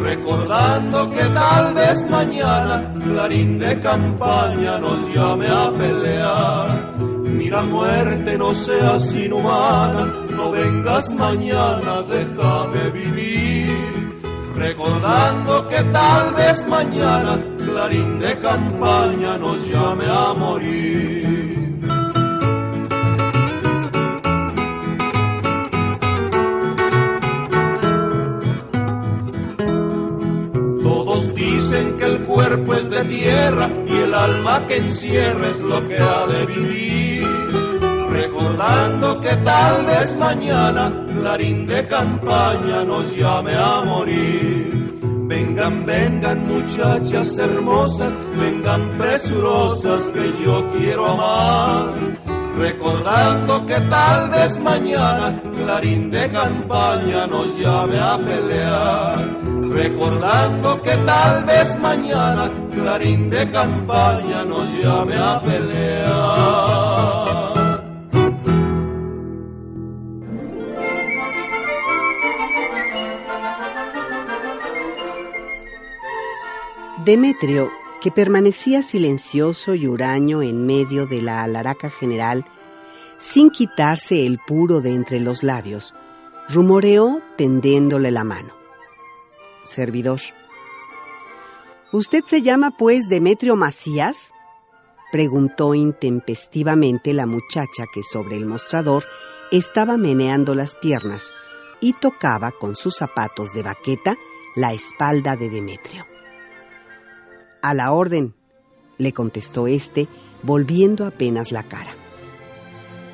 Recordando 0.00 1.10
que 1.10 1.22
tal 1.22 1.74
vez 1.74 2.10
mañana 2.10 2.94
Clarín 3.02 3.58
de 3.58 3.80
campaña 3.80 4.78
nos 4.78 5.14
llame 5.14 5.48
a 5.48 5.72
pelear. 5.72 6.94
Mira 7.24 7.62
muerte, 7.62 8.38
no 8.38 8.54
seas 8.54 9.14
inhumana, 9.14 10.12
no 10.30 10.50
vengas 10.50 11.12
mañana, 11.12 12.02
déjame 12.02 12.90
vivir. 12.90 14.22
Recordando 14.54 15.66
que 15.66 15.82
tal 15.84 16.34
vez 16.34 16.66
mañana 16.68 17.44
Clarín 17.58 18.18
de 18.18 18.38
campaña 18.38 19.38
nos 19.38 19.66
llame 19.68 20.04
a 20.06 20.34
morir. 20.34 21.21
Y 33.12 33.94
el 33.94 34.14
alma 34.14 34.66
que 34.66 34.78
encierra 34.78 35.48
es 35.50 35.60
lo 35.60 35.86
que 35.86 35.98
ha 35.98 36.26
de 36.26 36.46
vivir. 36.46 37.26
Recordando 38.10 39.20
que 39.20 39.36
tal 39.36 39.86
vez 39.86 40.16
mañana 40.16 41.04
Clarín 41.06 41.66
de 41.66 41.86
campaña 41.86 42.84
nos 42.84 43.14
llame 43.16 43.54
a 43.54 43.82
morir. 43.82 45.00
Vengan, 45.28 45.86
vengan 45.86 46.46
muchachas 46.46 47.38
hermosas, 47.38 48.16
vengan 48.38 48.90
presurosas 48.98 50.10
que 50.10 50.32
yo 50.44 50.70
quiero 50.70 51.06
amar. 51.06 51.94
Recordando 52.56 53.64
que 53.66 53.80
tal 53.80 54.30
vez 54.30 54.58
mañana 54.58 55.40
Clarín 55.56 56.10
de 56.10 56.30
campaña 56.30 57.26
nos 57.26 57.58
llame 57.58 57.98
a 57.98 58.18
pelear 58.18 59.41
recordando 59.72 60.80
que 60.82 60.96
tal 60.98 61.44
vez 61.44 61.78
mañana 61.78 62.50
Clarín 62.70 63.30
de 63.30 63.50
campaña 63.50 64.44
nos 64.44 64.68
llame 64.78 65.16
a 65.16 65.40
pelear. 65.40 66.92
Demetrio, 77.04 77.72
que 78.00 78.12
permanecía 78.12 78.82
silencioso 78.82 79.74
y 79.74 79.88
huraño 79.88 80.40
en 80.42 80.66
medio 80.66 81.06
de 81.06 81.20
la 81.20 81.42
alaraca 81.42 81.90
general, 81.90 82.44
sin 83.18 83.50
quitarse 83.50 84.24
el 84.24 84.38
puro 84.38 84.80
de 84.80 84.94
entre 84.94 85.18
los 85.18 85.42
labios, 85.42 85.94
rumoreó 86.48 87.20
tendiéndole 87.36 88.12
la 88.12 88.24
mano 88.24 88.61
servidor. 89.64 90.20
¿Usted 91.92 92.24
se 92.24 92.42
llama, 92.42 92.72
pues, 92.78 93.08
Demetrio 93.08 93.56
Macías? 93.56 94.32
preguntó 95.12 95.74
intempestivamente 95.74 97.12
la 97.12 97.26
muchacha 97.26 97.84
que 97.92 98.02
sobre 98.02 98.36
el 98.36 98.46
mostrador 98.46 99.04
estaba 99.50 99.98
meneando 99.98 100.54
las 100.54 100.74
piernas 100.76 101.30
y 101.80 101.92
tocaba 101.92 102.50
con 102.52 102.74
sus 102.74 102.96
zapatos 102.96 103.52
de 103.52 103.62
baqueta 103.62 104.16
la 104.56 104.72
espalda 104.72 105.36
de 105.36 105.50
Demetrio. 105.50 106.06
A 107.60 107.74
la 107.74 107.92
orden, 107.92 108.34
le 108.96 109.12
contestó 109.12 109.66
éste, 109.66 110.08
volviendo 110.42 111.04
apenas 111.04 111.52
la 111.52 111.64
cara. 111.64 111.94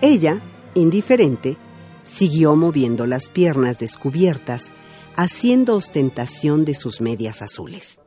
Ella, 0.00 0.40
indiferente, 0.74 1.56
siguió 2.04 2.54
moviendo 2.54 3.06
las 3.06 3.28
piernas 3.28 3.78
descubiertas 3.78 4.70
haciendo 5.16 5.76
ostentación 5.76 6.64
de 6.64 6.74
sus 6.74 7.00
medias 7.00 7.42
azules. 7.42 7.98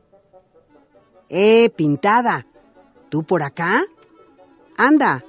¡Eh, 1.28 1.70
pintada! 1.70 2.46
¿Tú 3.08 3.24
por 3.24 3.42
acá? 3.42 3.84
Anda, 4.76 5.24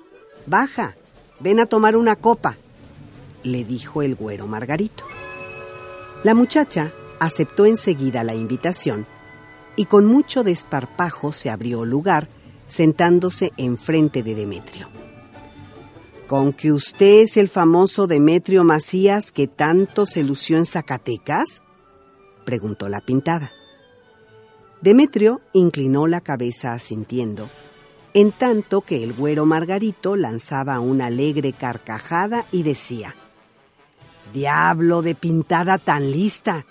baja, 0.46 0.96
ven 1.40 1.60
a 1.60 1.66
tomar 1.66 1.96
una 1.98 2.16
copa, 2.16 2.58
le 3.44 3.64
dijo 3.66 4.02
el 4.02 4.16
güero 4.16 4.48
Margarito. 4.48 5.06
La 6.24 6.34
muchacha 6.34 6.94
aceptó 7.20 7.66
enseguida 7.66 8.24
la 8.24 8.36
invitación 8.36 9.06
y 9.76 9.86
con 9.86 10.06
mucho 10.06 10.44
desparpajo 10.44 11.32
se 11.32 11.50
abrió 11.50 11.84
lugar 11.84 12.30
sentándose 12.68 13.52
enfrente 13.58 14.24
de 14.24 14.36
Demetrio. 14.36 14.90
¿Con 16.28 16.54
que 16.54 16.72
usted 16.72 17.24
es 17.24 17.38
el 17.38 17.50
famoso 17.50 18.08
Demetrio 18.08 18.64
Macías 18.64 19.32
que 19.32 19.48
tanto 19.48 20.06
se 20.06 20.24
lució 20.24 20.58
en 20.58 20.66
Zacatecas? 20.66 21.63
Preguntó 22.44 22.90
la 22.90 23.02
pintada. 23.02 23.52
Demetrio 24.82 25.42
inclinó 25.54 26.08
la 26.08 26.22
cabeza 26.22 26.74
asintiendo, 26.74 27.50
en 28.14 28.32
tanto 28.32 28.82
que 28.82 29.04
el 29.04 29.14
güero 29.14 29.46
Margarito 29.46 30.16
lanzaba 30.16 30.80
una 30.80 31.08
alegre 31.08 31.54
carcajada 31.54 32.46
y 32.52 32.64
decía, 32.64 33.16
Diablo 34.34 35.02
de 35.02 35.16
pintada 35.16 35.78
tan 35.78 36.12
lista. 36.12 36.66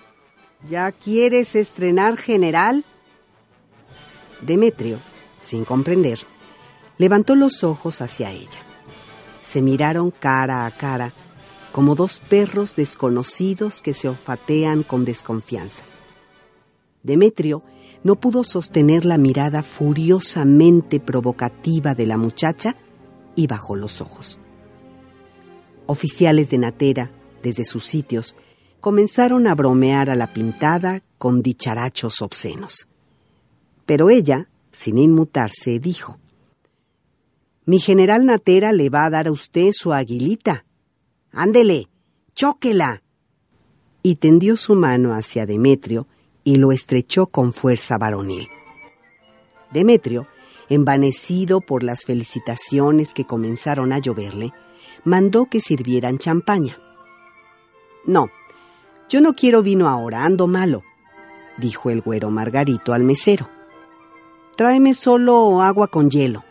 ¿Ya 0.68 0.90
quieres 0.92 1.54
estrenar 1.54 2.16
general? 2.16 2.84
Demetrio, 4.40 4.98
sin 5.40 5.64
comprender, 5.64 6.18
levantó 6.98 7.34
los 7.36 7.64
ojos 7.64 8.00
hacia 8.00 8.30
ella. 8.30 8.60
Se 9.42 9.62
miraron 9.62 10.10
cara 10.10 10.66
a 10.66 10.70
cara, 10.70 11.12
como 11.72 11.94
dos 11.94 12.20
perros 12.20 12.76
desconocidos 12.76 13.82
que 13.82 13.94
se 13.94 14.08
olfatean 14.08 14.82
con 14.82 15.04
desconfianza. 15.04 15.84
Demetrio 17.02 17.62
no 18.04 18.16
pudo 18.16 18.44
sostener 18.44 19.04
la 19.04 19.18
mirada 19.18 19.62
furiosamente 19.62 21.00
provocativa 21.00 21.94
de 21.94 22.06
la 22.06 22.16
muchacha 22.16 22.76
y 23.34 23.46
bajó 23.46 23.76
los 23.76 24.00
ojos. 24.00 24.38
Oficiales 25.86 26.50
de 26.50 26.58
Natera, 26.58 27.10
desde 27.42 27.64
sus 27.64 27.84
sitios, 27.84 28.36
comenzaron 28.80 29.46
a 29.46 29.54
bromear 29.54 30.10
a 30.10 30.16
la 30.16 30.32
pintada 30.32 31.02
con 31.18 31.42
dicharachos 31.42 32.20
obscenos. 32.22 32.88
Pero 33.86 34.10
ella, 34.10 34.48
sin 34.70 34.98
inmutarse, 34.98 35.78
dijo, 35.78 36.18
Mi 37.64 37.78
general 37.78 38.26
Natera 38.26 38.72
le 38.72 38.90
va 38.90 39.04
a 39.04 39.10
dar 39.10 39.28
a 39.28 39.32
usted 39.32 39.70
su 39.72 39.92
aguilita. 39.92 40.64
Ándele, 41.32 41.88
chóquela. 42.34 43.02
Y 44.02 44.16
tendió 44.16 44.56
su 44.56 44.74
mano 44.74 45.14
hacia 45.14 45.46
Demetrio 45.46 46.06
y 46.44 46.56
lo 46.56 46.72
estrechó 46.72 47.26
con 47.26 47.52
fuerza 47.52 47.96
varonil. 47.96 48.48
Demetrio, 49.72 50.26
envanecido 50.68 51.60
por 51.60 51.82
las 51.82 52.04
felicitaciones 52.04 53.14
que 53.14 53.24
comenzaron 53.24 53.92
a 53.92 53.98
lloverle, 53.98 54.52
mandó 55.04 55.46
que 55.46 55.60
sirvieran 55.60 56.18
champaña. 56.18 56.78
No, 58.04 58.28
yo 59.08 59.20
no 59.20 59.34
quiero 59.34 59.62
vino 59.62 59.88
ahora, 59.88 60.24
ando 60.24 60.46
malo, 60.46 60.82
dijo 61.56 61.90
el 61.90 62.02
güero 62.02 62.30
Margarito 62.30 62.92
al 62.92 63.04
mesero. 63.04 63.48
Tráeme 64.56 64.92
solo 64.92 65.62
agua 65.62 65.88
con 65.88 66.10
hielo. 66.10 66.44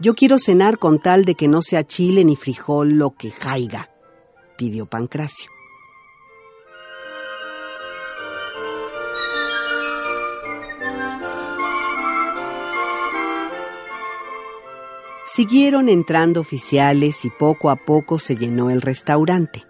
Yo 0.00 0.14
quiero 0.14 0.38
cenar 0.38 0.78
con 0.78 0.98
tal 0.98 1.24
de 1.24 1.36
que 1.36 1.46
no 1.46 1.62
sea 1.62 1.86
chile 1.86 2.24
ni 2.24 2.34
frijol 2.34 2.94
lo 2.94 3.10
que 3.10 3.30
jaiga, 3.30 3.90
pidió 4.56 4.86
Pancracio. 4.86 5.50
Siguieron 15.32 15.88
entrando 15.88 16.40
oficiales 16.40 17.24
y 17.24 17.30
poco 17.30 17.70
a 17.70 17.76
poco 17.76 18.18
se 18.18 18.36
llenó 18.36 18.70
el 18.70 18.82
restaurante. 18.82 19.64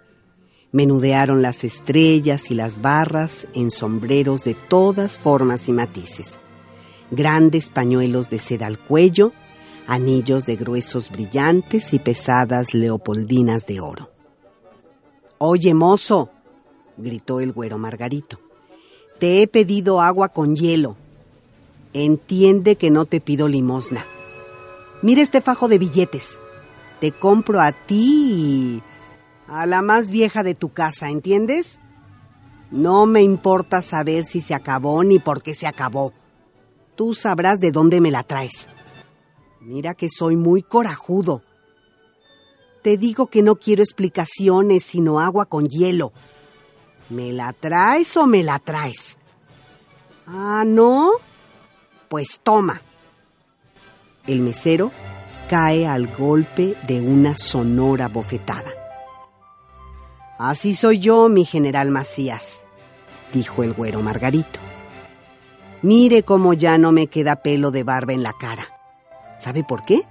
Menudearon 0.71 1.41
las 1.41 1.63
estrellas 1.63 2.51
y 2.51 2.55
las 2.55 2.81
barras 2.81 3.47
en 3.53 3.71
sombreros 3.71 4.43
de 4.43 4.53
todas 4.53 5.17
formas 5.17 5.67
y 5.67 5.71
matices. 5.71 6.39
Grandes 7.09 7.69
pañuelos 7.69 8.29
de 8.29 8.39
seda 8.39 8.67
al 8.67 8.79
cuello, 8.79 9.31
anillos 9.87 10.45
de 10.45 10.55
gruesos 10.55 11.09
brillantes 11.09 11.93
y 11.93 11.99
pesadas 11.99 12.73
leopoldinas 12.73 13.65
de 13.65 13.79
oro. 13.79 14.11
Oye, 15.37 15.73
mozo, 15.73 16.29
gritó 16.97 17.39
el 17.39 17.51
güero 17.51 17.77
Margarito, 17.77 18.39
te 19.19 19.41
he 19.41 19.47
pedido 19.47 20.01
agua 20.01 20.29
con 20.29 20.55
hielo. 20.55 20.97
Entiende 21.93 22.75
que 22.75 22.91
no 22.91 23.05
te 23.05 23.21
pido 23.21 23.47
limosna. 23.47 24.05
Mira 25.01 25.21
este 25.21 25.41
fajo 25.41 25.67
de 25.67 25.77
billetes. 25.77 26.37
Te 26.99 27.11
compro 27.11 27.61
a 27.61 27.71
ti 27.71 28.33
y 28.33 28.83
a 29.47 29.65
la 29.65 29.81
más 29.81 30.09
vieja 30.09 30.43
de 30.43 30.55
tu 30.55 30.69
casa, 30.69 31.09
¿entiendes? 31.09 31.79
No 32.71 33.05
me 33.05 33.21
importa 33.21 33.81
saber 33.81 34.23
si 34.23 34.41
se 34.41 34.53
acabó 34.53 35.03
ni 35.03 35.19
por 35.19 35.41
qué 35.41 35.53
se 35.53 35.67
acabó. 35.67 36.13
Tú 36.95 37.13
sabrás 37.13 37.59
de 37.59 37.71
dónde 37.71 38.01
me 38.01 38.11
la 38.11 38.23
traes. 38.23 38.67
Mira 39.65 39.95
que 39.95 40.09
soy 40.11 40.35
muy 40.35 40.61
corajudo. 40.61 41.41
Te 42.83 42.97
digo 42.97 43.25
que 43.25 43.41
no 43.41 43.55
quiero 43.55 43.81
explicaciones, 43.81 44.83
sino 44.83 45.19
agua 45.19 45.47
con 45.47 45.67
hielo. 45.67 46.13
¿Me 47.09 47.33
la 47.33 47.51
traes 47.51 48.15
o 48.15 48.27
me 48.27 48.43
la 48.43 48.59
traes? 48.59 49.17
Ah, 50.27 50.63
¿no? 50.67 51.13
Pues 52.09 52.39
toma. 52.43 52.79
El 54.27 54.41
mesero 54.41 54.91
cae 55.49 55.87
al 55.87 56.15
golpe 56.15 56.77
de 56.85 57.01
una 57.01 57.35
sonora 57.35 58.07
bofetada. 58.07 58.71
Así 60.37 60.75
soy 60.75 60.99
yo, 60.99 61.27
mi 61.27 61.43
general 61.43 61.89
Macías, 61.89 62.61
dijo 63.33 63.63
el 63.63 63.73
güero 63.73 64.03
Margarito. 64.03 64.59
Mire 65.81 66.21
cómo 66.21 66.53
ya 66.53 66.77
no 66.77 66.91
me 66.91 67.07
queda 67.07 67.37
pelo 67.37 67.71
de 67.71 67.81
barba 67.81 68.13
en 68.13 68.21
la 68.21 68.33
cara. 68.33 68.74
¿Sabe 69.37 69.63
por 69.63 69.83
qué? 69.83 70.03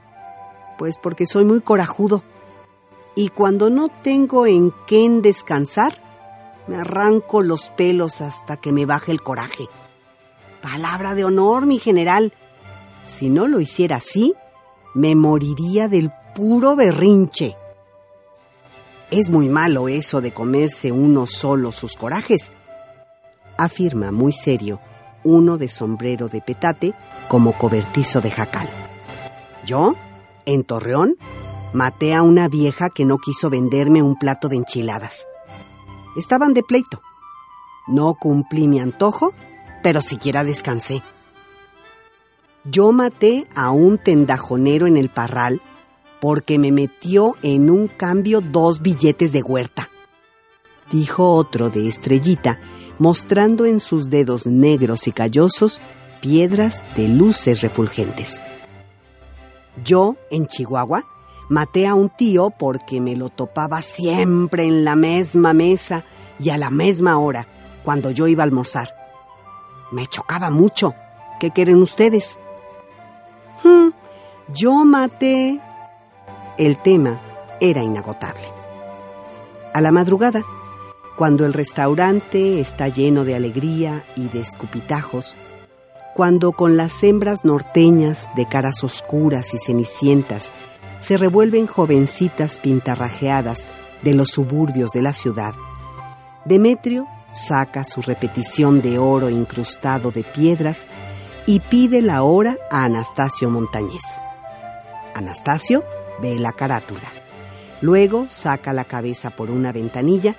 Pues 0.78 0.98
porque 0.98 1.26
soy 1.26 1.44
muy 1.44 1.60
corajudo. 1.60 2.22
Y 3.16 3.28
cuando 3.28 3.70
no 3.70 3.88
tengo 3.88 4.46
en 4.46 4.72
qué 4.86 5.08
descansar, 5.08 5.94
me 6.66 6.76
arranco 6.76 7.42
los 7.42 7.70
pelos 7.70 8.20
hasta 8.20 8.56
que 8.56 8.72
me 8.72 8.86
baje 8.86 9.12
el 9.12 9.22
coraje. 9.22 9.68
Palabra 10.62 11.14
de 11.14 11.24
honor, 11.24 11.66
mi 11.66 11.78
general, 11.78 12.32
si 13.06 13.28
no 13.28 13.46
lo 13.46 13.60
hiciera 13.60 13.96
así, 13.96 14.34
me 14.94 15.14
moriría 15.14 15.88
del 15.88 16.10
puro 16.34 16.74
berrinche. 16.74 17.56
Es 19.10 19.30
muy 19.30 19.48
malo 19.48 19.88
eso 19.88 20.20
de 20.20 20.32
comerse 20.32 20.90
uno 20.90 21.26
solo 21.26 21.70
sus 21.70 21.94
corajes, 21.94 22.52
afirma 23.56 24.10
muy 24.10 24.32
serio 24.32 24.80
uno 25.22 25.56
de 25.56 25.68
sombrero 25.68 26.28
de 26.28 26.40
petate 26.40 26.94
como 27.28 27.56
cobertizo 27.56 28.20
de 28.20 28.30
jacal. 28.30 28.83
Yo, 29.64 29.94
en 30.46 30.64
Torreón, 30.64 31.16
maté 31.72 32.14
a 32.14 32.22
una 32.22 32.48
vieja 32.48 32.90
que 32.90 33.04
no 33.04 33.18
quiso 33.18 33.50
venderme 33.50 34.02
un 34.02 34.16
plato 34.16 34.48
de 34.48 34.56
enchiladas. 34.56 35.26
Estaban 36.16 36.54
de 36.54 36.62
pleito. 36.62 37.02
No 37.88 38.14
cumplí 38.14 38.68
mi 38.68 38.78
antojo, 38.78 39.32
pero 39.82 40.00
siquiera 40.00 40.44
descansé. 40.44 41.02
Yo 42.64 42.92
maté 42.92 43.46
a 43.54 43.70
un 43.70 43.98
tendajonero 43.98 44.86
en 44.86 44.96
el 44.96 45.10
parral 45.10 45.60
porque 46.20 46.58
me 46.58 46.72
metió 46.72 47.36
en 47.42 47.68
un 47.68 47.88
cambio 47.88 48.40
dos 48.40 48.80
billetes 48.80 49.32
de 49.32 49.42
huerta. 49.42 49.90
Dijo 50.90 51.34
otro 51.34 51.68
de 51.68 51.88
estrellita, 51.88 52.58
mostrando 52.98 53.66
en 53.66 53.80
sus 53.80 54.08
dedos 54.08 54.46
negros 54.46 55.06
y 55.08 55.12
callosos 55.12 55.80
piedras 56.22 56.82
de 56.96 57.08
luces 57.08 57.60
refulgentes. 57.60 58.40
Yo, 59.82 60.16
en 60.30 60.46
Chihuahua, 60.46 61.04
maté 61.48 61.86
a 61.86 61.94
un 61.94 62.10
tío 62.10 62.50
porque 62.50 63.00
me 63.00 63.16
lo 63.16 63.28
topaba 63.28 63.82
siempre 63.82 64.64
en 64.64 64.84
la 64.84 64.96
misma 64.96 65.52
mesa 65.52 66.04
y 66.38 66.50
a 66.50 66.58
la 66.58 66.70
misma 66.70 67.18
hora, 67.18 67.46
cuando 67.82 68.10
yo 68.10 68.26
iba 68.26 68.42
a 68.42 68.46
almorzar. 68.46 68.88
Me 69.90 70.06
chocaba 70.06 70.50
mucho. 70.50 70.94
¿Qué 71.40 71.50
quieren 71.50 71.82
ustedes? 71.82 72.38
Hmm, 73.62 73.90
yo 74.54 74.84
maté. 74.84 75.60
El 76.56 76.80
tema 76.82 77.20
era 77.60 77.82
inagotable. 77.82 78.48
A 79.72 79.80
la 79.80 79.90
madrugada, 79.90 80.44
cuando 81.16 81.44
el 81.46 81.52
restaurante 81.52 82.60
está 82.60 82.88
lleno 82.88 83.24
de 83.24 83.34
alegría 83.34 84.04
y 84.16 84.28
de 84.28 84.40
escupitajos, 84.40 85.36
cuando 86.14 86.52
con 86.52 86.76
las 86.76 87.02
hembras 87.02 87.44
norteñas 87.44 88.28
de 88.36 88.46
caras 88.46 88.84
oscuras 88.84 89.52
y 89.52 89.58
cenicientas 89.58 90.52
se 91.00 91.16
revuelven 91.16 91.66
jovencitas 91.66 92.58
pintarrajeadas 92.58 93.66
de 94.02 94.14
los 94.14 94.28
suburbios 94.28 94.90
de 94.90 95.02
la 95.02 95.12
ciudad, 95.12 95.54
Demetrio 96.44 97.06
saca 97.32 97.84
su 97.84 98.02
repetición 98.02 98.82
de 98.82 98.98
oro 98.98 99.30
incrustado 99.30 100.10
de 100.10 100.22
piedras 100.22 100.86
y 101.46 101.60
pide 101.60 102.02
la 102.02 102.22
hora 102.22 102.58
a 102.70 102.84
Anastasio 102.84 103.50
Montañez. 103.50 104.04
Anastasio 105.14 105.84
ve 106.20 106.38
la 106.38 106.52
carátula. 106.52 107.10
Luego 107.80 108.26
saca 108.28 108.72
la 108.72 108.84
cabeza 108.84 109.30
por 109.30 109.50
una 109.50 109.72
ventanilla 109.72 110.36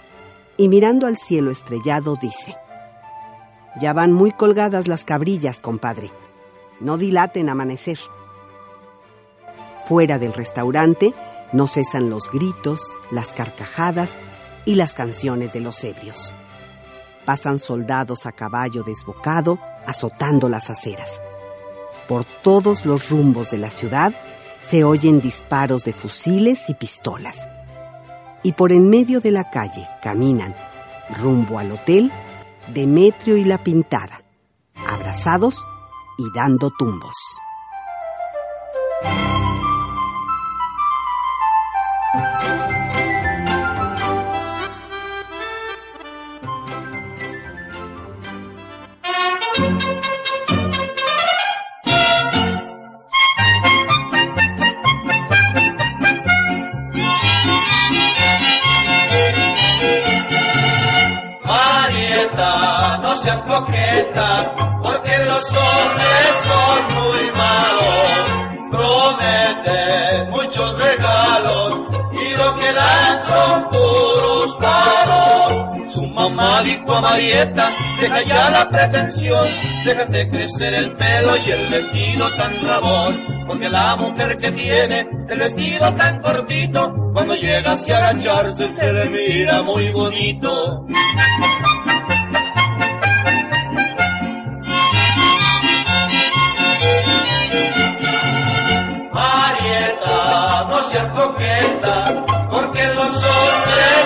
y 0.58 0.70
mirando 0.70 1.08
al 1.08 1.18
cielo 1.18 1.52
estrellado 1.52 2.16
dice, 2.22 2.56
Ya 3.80 3.94
van 3.94 4.14
muy 4.14 4.32
colgadas 4.32 4.88
las 4.88 5.04
cabrillas, 5.04 5.62
compadre. 5.62 6.10
No 6.80 6.98
dilaten 6.98 7.50
amanecer. 7.50 7.98
Fuera 9.86 10.18
del 10.18 10.34
restaurante 10.34 11.14
no 11.52 11.68
cesan 11.68 12.10
los 12.10 12.32
gritos, 12.32 12.82
las 13.12 13.34
carcajadas 13.34 14.18
y 14.66 14.76
las 14.76 14.94
canciones 14.94 15.54
de 15.54 15.60
los 15.60 15.84
ebrios. 15.84 16.34
Pasan 17.26 17.60
soldados 17.60 18.26
a 18.26 18.32
caballo 18.32 18.84
desbocado, 18.84 19.60
azotando 19.86 20.50
las 20.50 20.70
aceras. 20.70 21.22
Por 22.08 22.26
todos 22.26 22.86
los 22.86 23.10
rumbos 23.10 23.52
de 23.52 23.58
la 23.58 23.70
ciudad 23.70 24.14
se 24.62 24.84
oyen 24.84 25.22
disparos 25.22 25.84
de 25.84 25.94
fusiles 25.94 26.70
y 26.70 26.74
pistolas. 26.74 27.48
Y 28.44 28.54
por 28.54 28.72
en 28.72 28.90
medio 28.90 29.22
de 29.22 29.32
la 29.32 29.50
calle 29.50 29.88
caminan, 30.02 30.56
rumbo 31.22 31.60
al 31.60 31.72
hotel, 31.72 32.12
Demetrio 32.74 33.38
y 33.38 33.44
la 33.44 33.64
pintada, 33.64 34.24
abrazados 34.88 35.66
y 36.18 36.24
dando 36.34 36.72
tumbos. 36.72 37.16
Mamá 76.16 76.64
dijo 76.64 76.94
a 76.94 77.02
Marieta, 77.02 77.72
deja 78.00 78.22
ya 78.24 78.50
la 78.50 78.70
pretensión, 78.70 79.48
déjate 79.86 80.30
crecer 80.30 80.74
el 80.74 80.94
pelo 80.94 81.36
y 81.38 81.52
el 81.52 81.68
vestido 81.68 82.30
tan 82.32 82.66
rabón, 82.66 83.46
porque 83.46 83.70
la 83.70 83.96
mujer 83.98 84.38
que 84.38 84.52
tiene 84.52 85.08
el 85.30 85.40
vestido 85.40 85.94
tan 85.94 86.22
cortito, 86.22 87.12
cuando 87.14 87.36
llega 87.36 87.74
hacia 87.74 87.98
agacharse 87.98 88.70
se 88.70 88.94
le 88.94 89.10
mira 89.10 89.62
muy 89.62 89.92
bonito. 89.92 90.86
Marieta, 99.12 100.66
no 100.70 100.82
seas 100.82 101.10
coqueta, 101.10 102.26
porque 102.50 102.88
los 102.94 103.24
hombres 103.24 104.05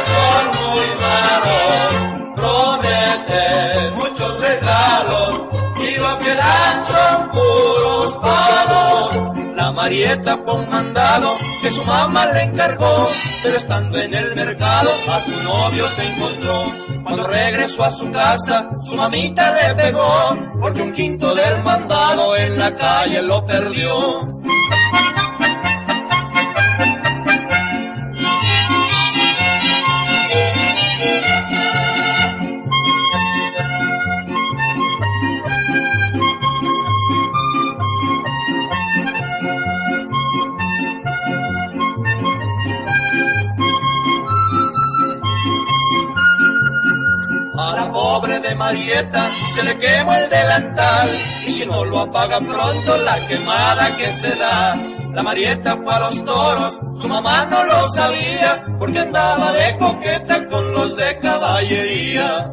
Marieta 9.89 10.37
fue 10.37 10.53
un 10.53 10.67
mandado 10.67 11.35
que 11.63 11.71
su 11.71 11.83
mamá 11.83 12.27
le 12.27 12.43
encargó, 12.43 13.09
pero 13.41 13.57
estando 13.57 13.99
en 13.99 14.13
el 14.13 14.35
mercado 14.35 14.91
a 15.09 15.19
su 15.19 15.31
novio 15.41 15.87
se 15.87 16.03
encontró. 16.03 16.65
Cuando 17.01 17.25
regresó 17.25 17.85
a 17.85 17.89
su 17.89 18.11
casa, 18.11 18.69
su 18.87 18.95
mamita 18.95 19.51
le 19.51 19.73
pegó, 19.73 20.37
porque 20.61 20.83
un 20.83 20.93
quinto 20.93 21.33
del 21.33 21.63
mandado 21.63 22.37
en 22.37 22.59
la 22.59 22.75
calle 22.75 23.23
lo 23.23 23.43
perdió. 23.43 24.27
Marieta 48.59 49.31
se 49.53 49.63
le 49.63 49.77
quemó 49.77 50.13
el 50.13 50.29
delantal 50.29 51.09
y 51.47 51.51
si 51.51 51.65
no 51.65 51.85
lo 51.85 52.01
apaga 52.01 52.41
pronto 52.41 52.97
la 52.97 53.25
quemada 53.25 53.95
que 53.95 54.11
se 54.11 54.35
da. 54.35 54.75
La 55.13 55.23
Marieta 55.23 55.77
fue 55.77 55.93
a 55.93 55.99
los 56.01 56.25
toros, 56.25 56.77
su 56.99 57.07
mamá 57.07 57.45
no 57.45 57.63
lo 57.63 57.87
sabía 57.87 58.61
porque 58.77 58.99
andaba 58.99 59.53
de 59.53 59.77
coqueta 59.77 60.45
con 60.49 60.73
los 60.73 60.93
de 60.97 61.19
caballería. 61.19 62.49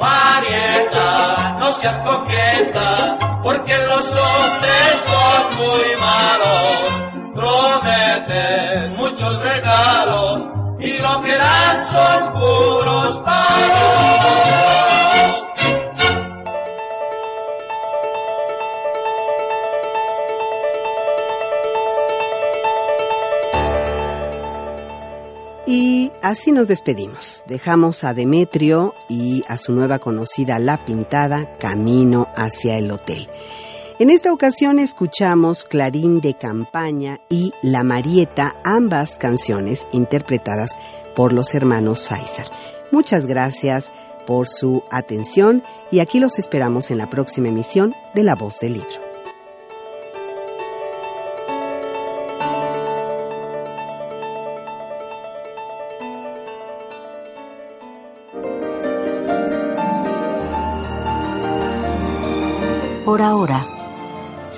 Marieta, 0.00 1.56
no 1.60 1.72
seas 1.72 1.98
coqueta, 1.98 3.40
porque 3.44 3.78
los 3.78 4.16
hombres 4.16 5.06
son 5.06 5.56
muy 5.56 5.96
malos. 6.00 7.09
Y 10.82 10.98
lo 10.98 11.22
que 11.22 11.36
dan 11.36 11.86
son 11.92 12.32
puros. 12.32 13.20
Y 25.66 26.10
así 26.22 26.50
nos 26.50 26.66
despedimos. 26.66 27.44
Dejamos 27.46 28.02
a 28.02 28.14
Demetrio 28.14 28.94
y 29.08 29.44
a 29.46 29.56
su 29.56 29.72
nueva 29.72 29.98
conocida 29.98 30.58
La 30.58 30.84
Pintada 30.84 31.58
camino 31.58 32.26
hacia 32.34 32.78
el 32.78 32.90
hotel. 32.90 33.28
En 34.00 34.08
esta 34.08 34.32
ocasión 34.32 34.78
escuchamos 34.78 35.66
Clarín 35.66 36.22
de 36.22 36.32
Campaña 36.32 37.20
y 37.28 37.52
La 37.60 37.84
Marieta, 37.84 38.56
ambas 38.64 39.18
canciones 39.18 39.86
interpretadas 39.92 40.78
por 41.14 41.34
los 41.34 41.54
hermanos 41.54 42.00
Sáizar. 42.00 42.46
Muchas 42.92 43.26
gracias 43.26 43.92
por 44.26 44.48
su 44.48 44.84
atención 44.90 45.62
y 45.90 45.98
aquí 45.98 46.18
los 46.18 46.38
esperamos 46.38 46.90
en 46.90 46.96
la 46.96 47.10
próxima 47.10 47.48
emisión 47.48 47.94
de 48.14 48.24
La 48.24 48.36
Voz 48.36 48.60
del 48.60 48.72
Libro. 48.72 49.09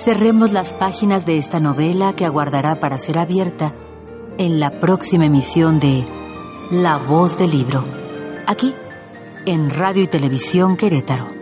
Cerremos 0.03 0.51
las 0.51 0.73
páginas 0.73 1.25
de 1.25 1.37
esta 1.37 1.61
novela 1.61 2.13
que 2.13 2.25
aguardará 2.25 2.79
para 2.81 2.97
ser 2.97 3.17
abierta 3.17 3.73
en 4.37 4.59
la 4.59 4.81
próxima 4.81 5.27
emisión 5.27 5.79
de 5.79 6.05
La 6.71 6.97
Voz 6.97 7.37
del 7.37 7.51
Libro, 7.51 7.85
aquí 8.45 8.73
en 9.45 9.69
Radio 9.69 10.03
y 10.03 10.07
Televisión 10.07 10.75
Querétaro. 10.75 11.32